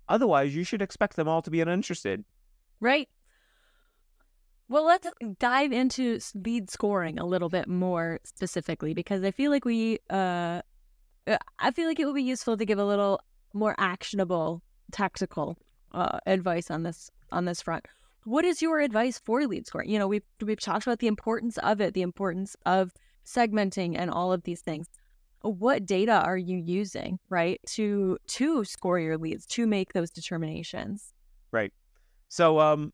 [0.09, 2.25] Otherwise you should expect them all to be uninterested.
[2.81, 3.09] Right
[4.68, 9.64] well, let's dive into lead scoring a little bit more specifically because I feel like
[9.64, 10.62] we, uh,
[11.26, 13.20] uh, I feel like it would be useful to give a little
[13.52, 15.57] more actionable, tactical
[15.92, 17.87] uh, advice on this on this front.
[18.24, 19.90] What is your advice for lead scoring?
[19.90, 22.92] You know, we've we've talked about the importance of it, the importance of
[23.24, 24.88] segmenting, and all of these things.
[25.42, 31.12] What data are you using, right, to to score your leads, to make those determinations?
[31.52, 31.72] Right.
[32.29, 32.92] So, um,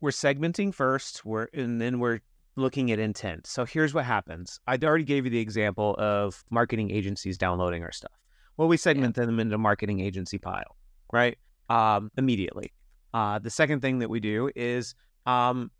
[0.00, 2.20] we're segmenting first, we're and then we're
[2.56, 3.46] looking at intent.
[3.46, 4.60] So here's what happens.
[4.66, 8.12] I already gave you the example of marketing agencies downloading our stuff.
[8.56, 9.26] Well, we segment yeah.
[9.26, 10.76] them into marketing agency pile,
[11.12, 11.38] right?
[11.68, 12.72] Um, immediately.
[13.14, 14.94] Uh, the second thing that we do is
[15.26, 15.70] um,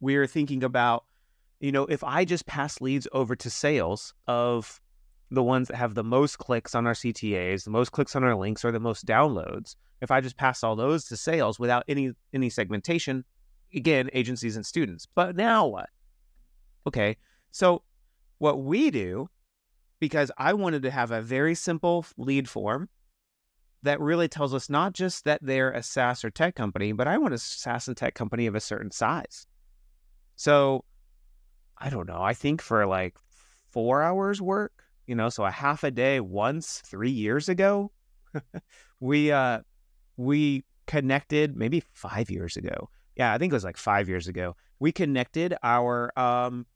[0.00, 1.04] we're thinking about,
[1.60, 4.80] you know, if I just pass leads over to sales of
[5.30, 8.36] the ones that have the most clicks on our CTAs, the most clicks on our
[8.36, 12.12] links, or the most downloads, if I just pass all those to sales without any
[12.32, 13.24] any segmentation,
[13.74, 15.06] again, agencies and students.
[15.14, 15.90] But now what?
[16.86, 17.16] Okay.
[17.50, 17.82] So
[18.38, 19.28] what we do,
[20.00, 22.88] because I wanted to have a very simple lead form
[23.82, 27.18] that really tells us not just that they're a SaaS or tech company, but I
[27.18, 29.46] want a SaaS and tech company of a certain size.
[30.36, 30.84] So
[31.78, 32.22] I don't know.
[32.22, 33.16] I think for like
[33.70, 34.72] four hours work,
[35.06, 37.90] you know, so a half a day once three years ago,
[39.00, 39.60] we uh
[40.16, 44.56] we connected maybe five years ago yeah, I think it was like five years ago.
[44.78, 46.66] We connected our um,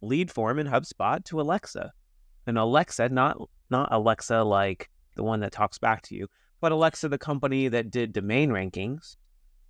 [0.00, 1.92] lead form in HubSpot to Alexa,
[2.46, 3.36] and Alexa, not
[3.70, 6.28] not Alexa like the one that talks back to you,
[6.60, 9.16] but Alexa, the company that did domain rankings.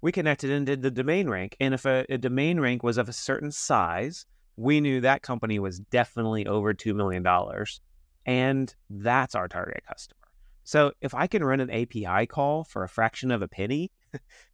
[0.01, 3.09] We connected and did the domain rank, and if a, a domain rank was of
[3.09, 7.81] a certain size, we knew that company was definitely over two million dollars,
[8.25, 10.19] and that's our target customer.
[10.63, 13.91] So if I can run an API call for a fraction of a penny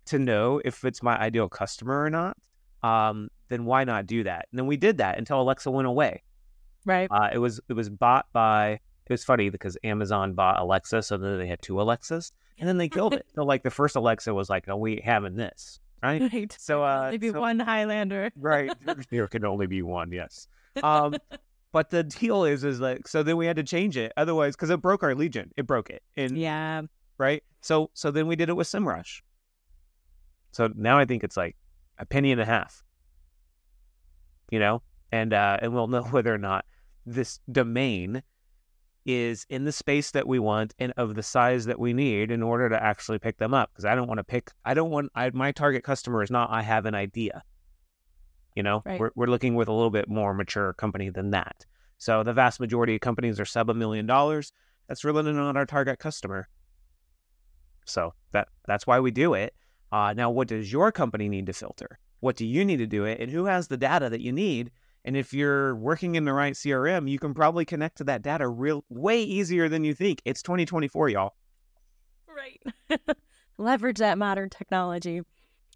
[0.06, 2.36] to know if it's my ideal customer or not,
[2.82, 4.46] um, then why not do that?
[4.50, 6.22] And then we did that until Alexa went away.
[6.84, 7.08] Right.
[7.10, 8.72] Uh, it was it was bought by.
[9.06, 12.78] It was funny because Amazon bought Alexa, so then they had two Alexas, and then
[12.78, 13.26] they killed it.
[13.34, 16.20] so like the first Alexa was like, "No, we having this." Right.
[16.32, 16.56] right.
[16.58, 18.30] So uh, maybe so, one Highlander.
[18.36, 18.70] right.
[19.10, 20.12] There can only be one.
[20.12, 20.48] Yes.
[20.82, 21.16] Um,
[21.72, 24.12] but the deal is, is like, so then we had to change it.
[24.16, 26.02] Otherwise, because it broke our lead gen, it broke it.
[26.16, 26.82] And yeah.
[27.16, 27.42] Right.
[27.62, 29.22] So, so then we did it with SEMrush.
[30.54, 31.56] So now I think it's like
[31.98, 32.82] a penny and a half.
[34.50, 36.64] You know, and uh, and we'll know whether or not
[37.04, 38.22] this domain
[39.06, 42.42] is in the space that we want and of the size that we need in
[42.42, 43.70] order to actually pick them up.
[43.72, 46.50] Because I don't want to pick, I don't want, I, my target customer is not,
[46.50, 47.42] I have an idea.
[48.56, 48.98] You know, Right.
[48.98, 51.66] we're, we're looking with a little bit more mature company than that.
[51.98, 54.52] So the vast majority of companies are sub a million dollars.
[54.88, 56.48] That's really not our target customer.
[57.84, 59.54] So that that's why we do it.
[59.94, 62.00] Uh, now, what does your company need to filter?
[62.18, 63.20] What do you need to do it?
[63.20, 64.72] And who has the data that you need?
[65.04, 68.48] And if you're working in the right CRM, you can probably connect to that data
[68.48, 70.20] real way easier than you think.
[70.24, 71.36] It's 2024, y'all.
[72.26, 72.60] Right.
[73.58, 75.20] Leverage that modern technology.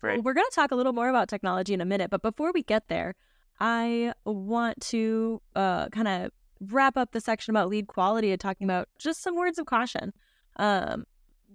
[0.03, 0.15] Right.
[0.15, 2.51] Well, we're going to talk a little more about technology in a minute, but before
[2.53, 3.15] we get there,
[3.61, 6.33] I want to uh, kind of
[6.73, 10.13] wrap up the section about lead quality and talking about just some words of caution.
[10.57, 11.05] Um,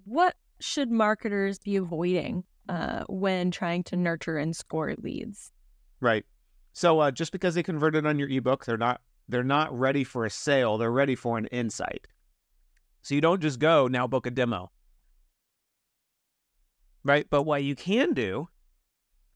[0.05, 5.51] what should marketers be avoiding uh, when trying to nurture and score leads?
[5.99, 6.25] Right.
[6.73, 10.25] So uh, just because they converted on your ebook, they're not they're not ready for
[10.25, 10.77] a sale.
[10.77, 12.07] They're ready for an insight.
[13.01, 14.71] So you don't just go now book a demo.
[17.03, 17.27] Right.
[17.29, 18.47] But what you can do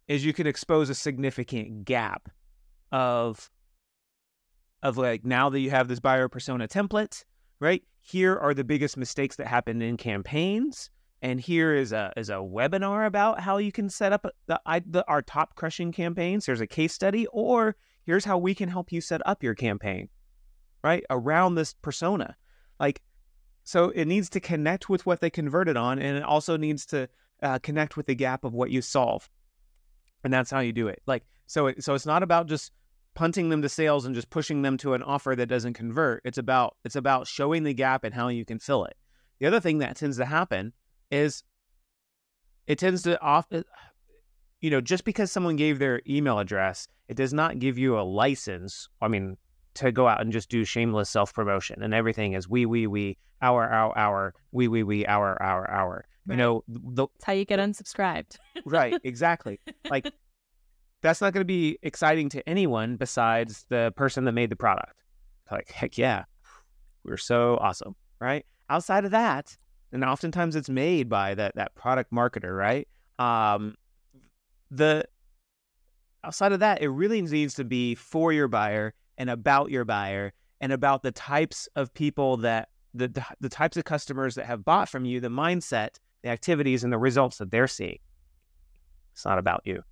[0.07, 2.29] is you can expose a significant gap
[2.91, 3.49] of
[4.83, 7.23] of like now that you have this buyer persona template,
[7.59, 7.83] right?
[8.01, 10.89] Here are the biggest mistakes that happen in campaigns,
[11.21, 15.05] and here is a is a webinar about how you can set up the, the
[15.07, 16.45] our top crushing campaigns.
[16.45, 17.75] Here's a case study, or
[18.05, 20.09] here's how we can help you set up your campaign,
[20.83, 21.03] right?
[21.09, 22.35] Around this persona,
[22.79, 23.01] like
[23.63, 27.09] so it needs to connect with what they converted on, and it also needs to
[27.41, 29.29] uh, connect with the gap of what you solve,
[30.23, 31.01] and that's how you do it.
[31.07, 32.71] Like so, it, so it's not about just
[33.15, 36.21] punting them to sales and just pushing them to an offer that doesn't convert.
[36.23, 38.95] It's about it's about showing the gap and how you can fill it.
[39.39, 40.73] The other thing that tends to happen
[41.11, 41.43] is
[42.67, 43.63] it tends to often,
[44.61, 48.01] you know just because someone gave their email address it does not give you a
[48.01, 49.37] license i mean
[49.75, 53.17] to go out and just do shameless self promotion and everything is we we we
[53.41, 56.05] our our our we we we our our our.
[56.25, 56.37] You Right.
[56.39, 58.35] know the It's how you get unsubscribed.
[58.65, 59.61] right exactly.
[59.89, 60.11] Like
[61.03, 64.95] that's not going to be exciting to anyone besides the person that made the product.
[65.51, 66.23] Like heck yeah.
[67.05, 68.45] We're so awesome right?
[68.69, 69.55] Outside of that
[69.91, 72.87] and oftentimes it's made by that that product marketer right?
[73.19, 73.75] Um
[74.69, 75.05] the
[76.23, 80.33] outside of that it really needs to be for your buyer and about your buyer
[80.59, 84.65] and about the types of people that the the, the types of customers that have
[84.65, 87.99] bought from you the mindset the activities and the results that they're seeing.
[89.13, 89.83] It's not about you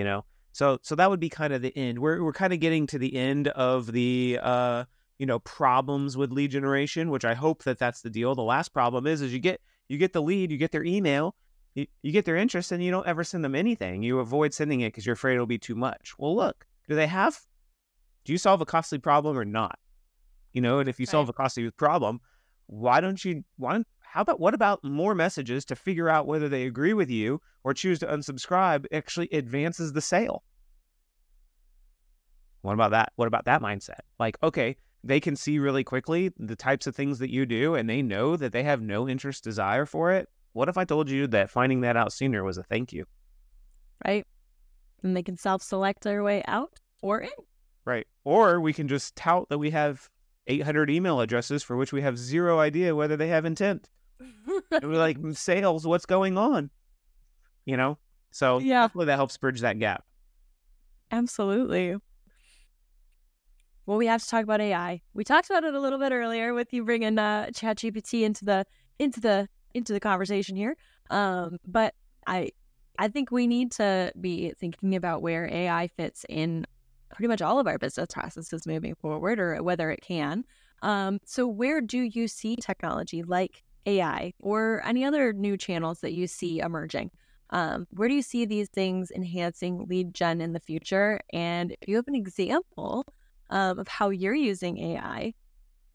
[0.00, 0.24] you know?
[0.52, 1.98] So so that would be kind of the end.
[1.98, 4.84] We're we're kind of getting to the end of the uh
[5.20, 8.34] you know problems with lead generation which i hope that that's the deal.
[8.34, 11.36] The last problem is is you get you get the lead you get their email
[11.74, 14.02] you, you get their interest and you don't ever send them anything.
[14.02, 16.14] You avoid sending it because you're afraid it'll be too much.
[16.18, 17.38] Well look do they have
[18.24, 19.78] do you solve a costly problem or not?
[20.54, 22.20] You know and if you solve a costly problem
[22.66, 26.64] why don't you why how about what about more messages to figure out whether they
[26.64, 30.44] agree with you or choose to unsubscribe actually advances the sale?
[32.62, 33.12] What about that?
[33.16, 34.00] What about that mindset?
[34.18, 37.88] Like okay they can see really quickly the types of things that you do and
[37.88, 41.26] they know that they have no interest desire for it what if i told you
[41.26, 43.04] that finding that out sooner was a thank you
[44.06, 44.26] right?
[45.02, 47.30] And they can self select their way out or in.
[47.84, 50.08] right or we can just tout that we have
[50.46, 54.98] 800 email addresses for which we have zero idea whether they have intent and we're
[54.98, 56.70] like sales what's going on
[57.64, 57.96] you know
[58.32, 58.82] so Yeah.
[58.82, 60.04] hopefully that helps bridge that gap
[61.12, 61.96] Absolutely.
[63.90, 65.00] Well, we have to talk about AI.
[65.14, 68.64] We talked about it a little bit earlier with you bringing uh, ChatGPT into the
[69.00, 70.76] into the into the conversation here.
[71.10, 72.52] Um, but I
[73.00, 76.66] I think we need to be thinking about where AI fits in
[77.12, 80.44] pretty much all of our business processes moving forward, or whether it can.
[80.82, 86.12] Um, so, where do you see technology like AI or any other new channels that
[86.12, 87.10] you see emerging?
[87.52, 91.18] Um, where do you see these things enhancing lead gen in the future?
[91.32, 93.04] And if you have an example
[93.50, 95.34] um, of how you're using AI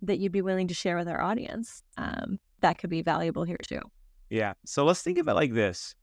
[0.01, 3.57] that you'd be willing to share with our audience, um, that could be valuable here
[3.67, 3.81] too.
[4.29, 4.53] Yeah.
[4.65, 5.95] So let's think of it like this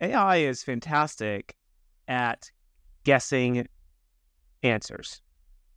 [0.00, 1.56] AI is fantastic
[2.08, 2.50] at
[3.04, 3.66] guessing
[4.62, 5.22] answers.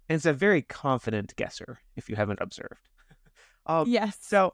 [0.07, 2.89] And it's a very confident guesser, if you haven't observed.
[3.67, 4.17] um, yes.
[4.21, 4.53] So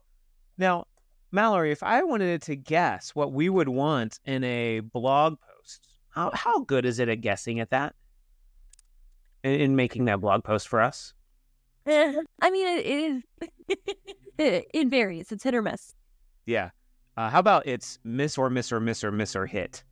[0.58, 0.86] now,
[1.32, 6.30] Mallory, if I wanted to guess what we would want in a blog post, how,
[6.34, 7.94] how good is it at guessing at that?
[9.46, 11.14] In, in making that blog post for us?
[11.86, 13.22] Eh, I mean, it, it is.
[14.38, 15.30] it, it varies.
[15.30, 15.94] It's hit or miss.
[16.46, 16.70] Yeah.
[17.16, 19.84] Uh, how about it's miss or miss or miss or miss or hit?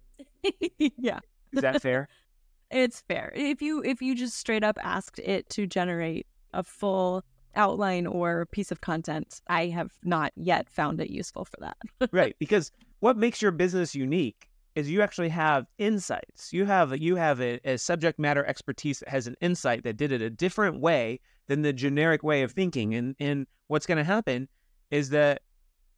[0.98, 1.20] yeah,
[1.52, 2.08] Is that fair?
[2.70, 3.32] it's fair.
[3.36, 7.22] If you if you just straight up asked it to generate a full
[7.54, 9.40] outline or piece of content.
[9.46, 12.10] I have not yet found it useful for that.
[12.12, 16.52] right, because what makes your business unique is you actually have insights.
[16.52, 20.10] You have you have a, a, subject matter expertise that has an insight that did
[20.10, 22.94] it a different way than the generic way of thinking.
[22.94, 24.48] And and what's going to happen
[24.90, 25.42] is that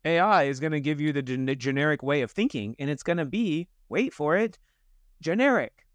[0.05, 3.17] AI is going to give you the gen- generic way of thinking, and it's going
[3.17, 4.59] to be wait for it,
[5.21, 5.87] generic.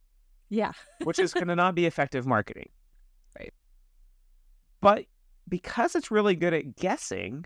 [0.50, 0.74] Yeah,
[1.04, 2.70] which is going to not be effective marketing,
[3.40, 3.54] right?
[4.82, 5.06] But
[5.48, 7.46] because it's really good at guessing,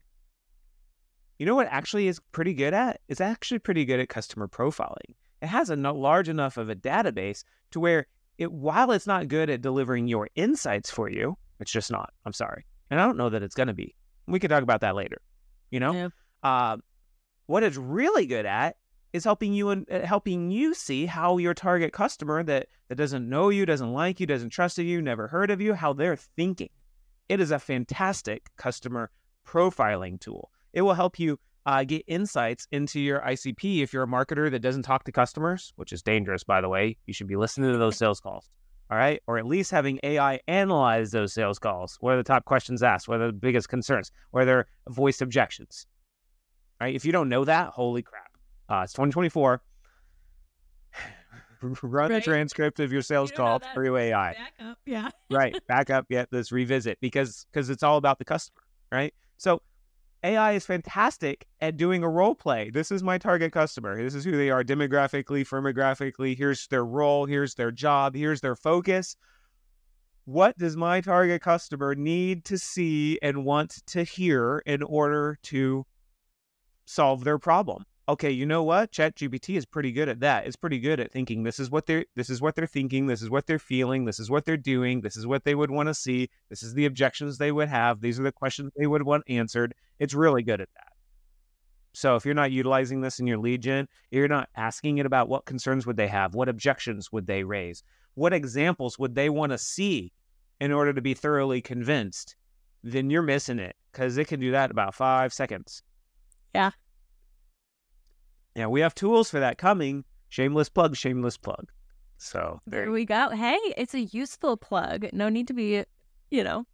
[1.37, 3.01] you know what actually is pretty good at?
[3.09, 5.13] It's actually pretty good at customer profiling
[5.45, 8.07] it has a large enough of a database to where
[8.39, 12.11] it, while it's not good at delivering your insights for you, it's just not.
[12.25, 12.65] I'm sorry.
[12.89, 13.95] And I don't know that it's going to be.
[14.27, 15.21] We can talk about that later.
[15.69, 16.07] You know, yeah.
[16.41, 16.77] uh,
[17.45, 18.77] what it's really good at
[19.13, 23.29] is helping you and uh, helping you see how your target customer that that doesn't
[23.29, 26.69] know you, doesn't like you, doesn't trust you, never heard of you, how they're thinking.
[27.29, 29.11] It is a fantastic customer
[29.47, 30.49] profiling tool.
[30.73, 33.81] It will help you uh, get insights into your ICP.
[33.81, 36.97] If you're a marketer that doesn't talk to customers, which is dangerous, by the way,
[37.05, 38.49] you should be listening to those sales calls.
[38.91, 39.19] All right.
[39.25, 41.97] Or at least having AI analyze those sales calls.
[42.01, 43.07] What are the top questions asked?
[43.07, 44.11] What are the biggest concerns?
[44.29, 45.87] What are their voiced objections?
[46.79, 46.95] All right.
[46.95, 48.37] If you don't know that, holy crap.
[48.69, 49.61] Uh, it's 2024.
[51.61, 52.07] Run right.
[52.09, 54.33] the transcript of your sales you call through AI.
[54.33, 54.77] Back up.
[54.85, 55.09] Yeah.
[55.31, 55.55] right.
[55.67, 56.05] Back up.
[56.09, 56.25] Yeah.
[56.31, 58.61] Let's revisit because because it's all about the customer.
[58.91, 59.15] Right.
[59.37, 59.63] So
[60.25, 62.71] AI is fantastic at doing a role play.
[62.71, 64.01] This is my target customer.
[64.01, 66.35] This is who they are demographically, firmographically.
[66.35, 67.27] Here's their role.
[67.27, 68.15] Here's their job.
[68.15, 69.15] Here's their focus.
[70.25, 75.85] What does my target customer need to see and want to hear in order to
[76.85, 77.85] solve their problem?
[78.07, 78.91] Okay, you know what?
[78.91, 80.45] ChatGPT is pretty good at that.
[80.45, 83.21] It's pretty good at thinking this is what they're this is what they're thinking, this
[83.21, 85.87] is what they're feeling, this is what they're doing, this is what they would want
[85.87, 89.03] to see, this is the objections they would have, these are the questions they would
[89.03, 89.73] want answered.
[89.99, 90.93] It's really good at that.
[91.93, 95.45] So if you're not utilizing this in your gen, you're not asking it about what
[95.45, 97.83] concerns would they have, what objections would they raise,
[98.15, 100.11] what examples would they want to see
[100.59, 102.35] in order to be thoroughly convinced,
[102.83, 105.83] then you're missing it because it can do that about five seconds.
[106.53, 106.71] Yeah,
[108.55, 110.05] yeah, we have tools for that coming.
[110.29, 111.71] Shameless plug, shameless plug.
[112.17, 113.29] So there, there we go.
[113.29, 115.07] Hey, it's a useful plug.
[115.13, 115.83] No need to be,
[116.31, 116.65] you know,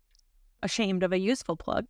[0.63, 1.85] ashamed of a useful plug.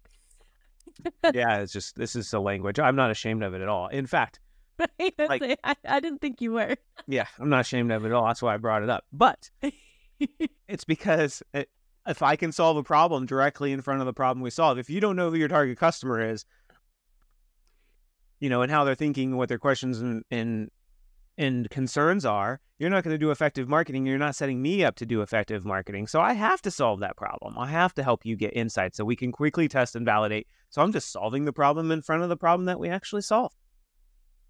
[1.34, 2.80] yeah, it's just this is the language.
[2.80, 3.88] I'm not ashamed of it at all.
[3.88, 4.40] In fact,
[5.20, 6.76] like, I, I didn't think you were.
[7.08, 8.26] yeah, I'm not ashamed of it at all.
[8.26, 9.06] That's why I brought it up.
[9.12, 9.50] But
[10.68, 11.70] it's because it,
[12.08, 14.90] if I can solve a problem directly in front of the problem we solve, if
[14.90, 16.46] you don't know who your target customer is,
[18.42, 20.70] you know, and how they're thinking, what their questions and and,
[21.38, 24.06] and concerns are, you're not going to do effective marketing.
[24.06, 26.08] You're not setting me up to do effective marketing.
[26.08, 27.58] So I have to solve that problem.
[27.58, 30.48] I have to help you get insights so we can quickly test and validate.
[30.70, 33.54] So I'm just solving the problem in front of the problem that we actually solve.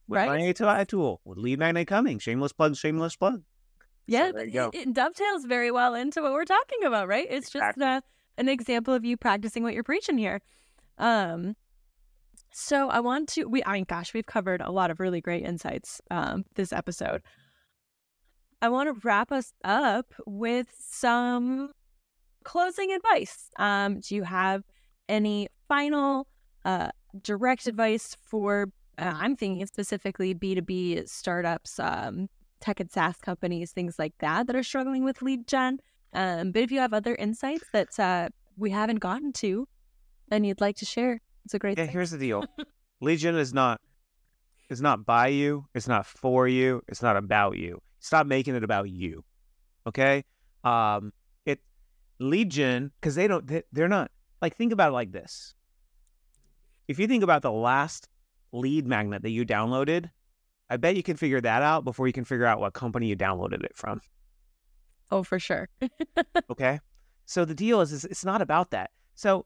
[0.08, 0.28] With right.
[0.28, 3.44] my AI tool, with lead magnet coming, shameless plug, shameless plug.
[4.08, 7.28] Yeah, so it, it, dovetails very well into what we're talking about, right?
[7.30, 7.82] It's exactly.
[7.82, 8.02] just uh,
[8.38, 10.42] an example of you practicing what you're preaching here.
[10.98, 11.56] Um,
[12.54, 15.44] so I want to we I mean gosh, we've covered a lot of really great
[15.44, 17.22] insights um, this episode.
[18.62, 21.72] I want to wrap us up with some
[22.44, 23.50] closing advice.
[23.58, 24.64] Um, do you have
[25.10, 26.28] any final
[26.64, 26.90] uh,
[27.24, 32.30] direct advice for uh, I'm thinking specifically B2B startups, um,
[32.60, 35.80] tech and SaaS companies, things like that that are struggling with lead gen.
[36.14, 39.68] Um, but if you have other insights that uh, we haven't gotten to
[40.30, 41.78] and you'd like to share, it's a great.
[41.78, 41.94] Yeah, thing.
[41.94, 42.46] here's the deal.
[43.02, 43.82] Lead gen is not
[44.70, 45.66] is not by you.
[45.76, 46.82] It's not for you.
[46.88, 47.82] It's not about you.
[48.00, 49.24] Stop making it about you.
[49.86, 50.24] Okay.
[50.64, 51.12] Um,
[51.46, 51.60] it
[52.20, 53.46] lead gen because they don't.
[53.46, 54.12] They, they're not
[54.42, 55.54] like think about it like this.
[56.88, 58.08] If you think about the last
[58.52, 60.10] lead magnet that you downloaded,
[60.70, 63.16] I bet you can figure that out before you can figure out what company you
[63.16, 64.02] downloaded it from.
[65.12, 65.68] Oh, for sure.
[66.50, 66.80] okay.
[67.26, 68.92] So the deal is, is it's not about that.
[69.16, 69.46] So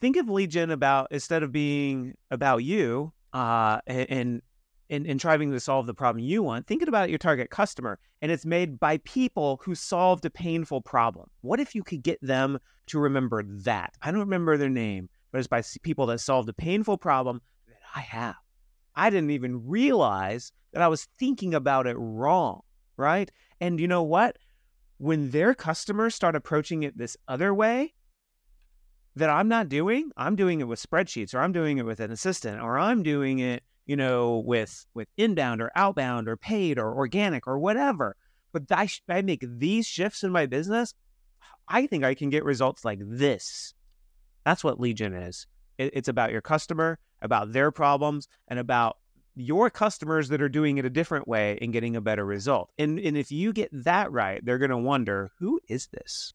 [0.00, 4.42] think of gen about instead of being about you uh, and
[4.90, 8.30] and and trying to solve the problem you want, thinking about your target customer, and
[8.30, 11.28] it's made by people who solved a painful problem.
[11.40, 13.94] What if you could get them to remember that?
[14.02, 17.78] I don't remember their name, but it's by people that solved a painful problem that
[17.96, 18.36] I have.
[18.94, 22.60] I didn't even realize that I was thinking about it wrong,
[22.96, 23.30] right?
[23.60, 24.36] And you know what?
[24.98, 27.94] When their customers start approaching it this other way,
[29.16, 30.10] that I'm not doing.
[30.16, 33.38] I'm doing it with spreadsheets or I'm doing it with an assistant or I'm doing
[33.38, 38.16] it, you know, with with inbound or outbound or paid or organic or whatever.
[38.52, 40.94] But I, I make these shifts in my business.
[41.68, 43.74] I think I can get results like this.
[44.44, 45.46] That's what lead gen is.
[45.78, 48.98] It, it's about your customer, about their problems, and about
[49.34, 52.70] your customers that are doing it a different way and getting a better result.
[52.78, 56.32] And and if you get that right, they're going to wonder, who is this?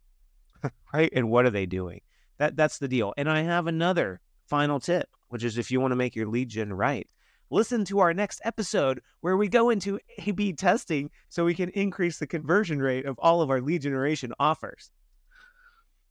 [0.93, 1.11] right?
[1.13, 2.01] And what are they doing?
[2.39, 3.13] That that's the deal.
[3.17, 6.49] And I have another final tip, which is if you want to make your lead
[6.49, 7.07] gen right,
[7.51, 11.69] listen to our next episode where we go into A B testing so we can
[11.69, 14.91] increase the conversion rate of all of our lead generation offers.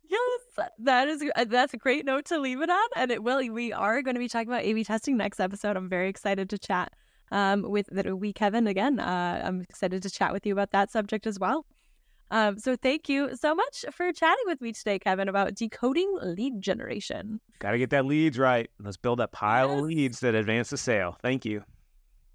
[0.08, 3.38] Yes, that is uh, that's a great note to leave it on, and it will.
[3.50, 5.76] We are going to be talking about A/B testing next episode.
[5.76, 6.92] I'm very excited to chat
[7.30, 9.00] um, with that we Kevin again.
[9.00, 11.66] Uh, I'm excited to chat with you about that subject as well.
[12.30, 16.60] Um, so thank you so much for chatting with me today, Kevin, about decoding lead
[16.60, 17.40] generation.
[17.58, 18.70] Got to get that leads right.
[18.78, 19.78] Let's build that pile Yes.
[19.78, 21.16] of leads that advance the sale.
[21.22, 21.64] Thank you.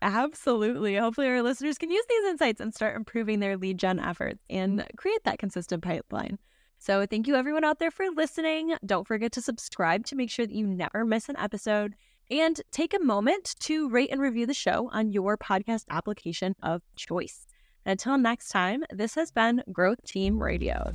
[0.01, 0.95] Absolutely.
[0.97, 4.85] Hopefully, our listeners can use these insights and start improving their lead gen efforts and
[4.97, 6.39] create that consistent pipeline.
[6.79, 8.75] So, thank you everyone out there for listening.
[8.85, 11.93] Don't forget to subscribe to make sure that you never miss an episode.
[12.31, 16.81] And take a moment to rate and review the show on your podcast application of
[16.95, 17.45] choice.
[17.86, 20.93] Until next time, this has been Growth Team Radio.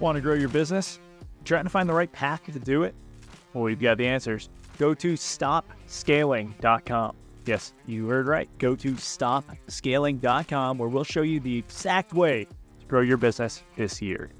[0.00, 0.98] Want to grow your business?
[1.44, 2.94] Trying to find the right path to do it?
[3.52, 4.48] Well, we've got the answers.
[4.78, 7.16] Go to stopscaling.com.
[7.46, 8.48] Yes, you heard right.
[8.58, 14.00] Go to stopscaling.com where we'll show you the exact way to grow your business this
[14.00, 14.30] year.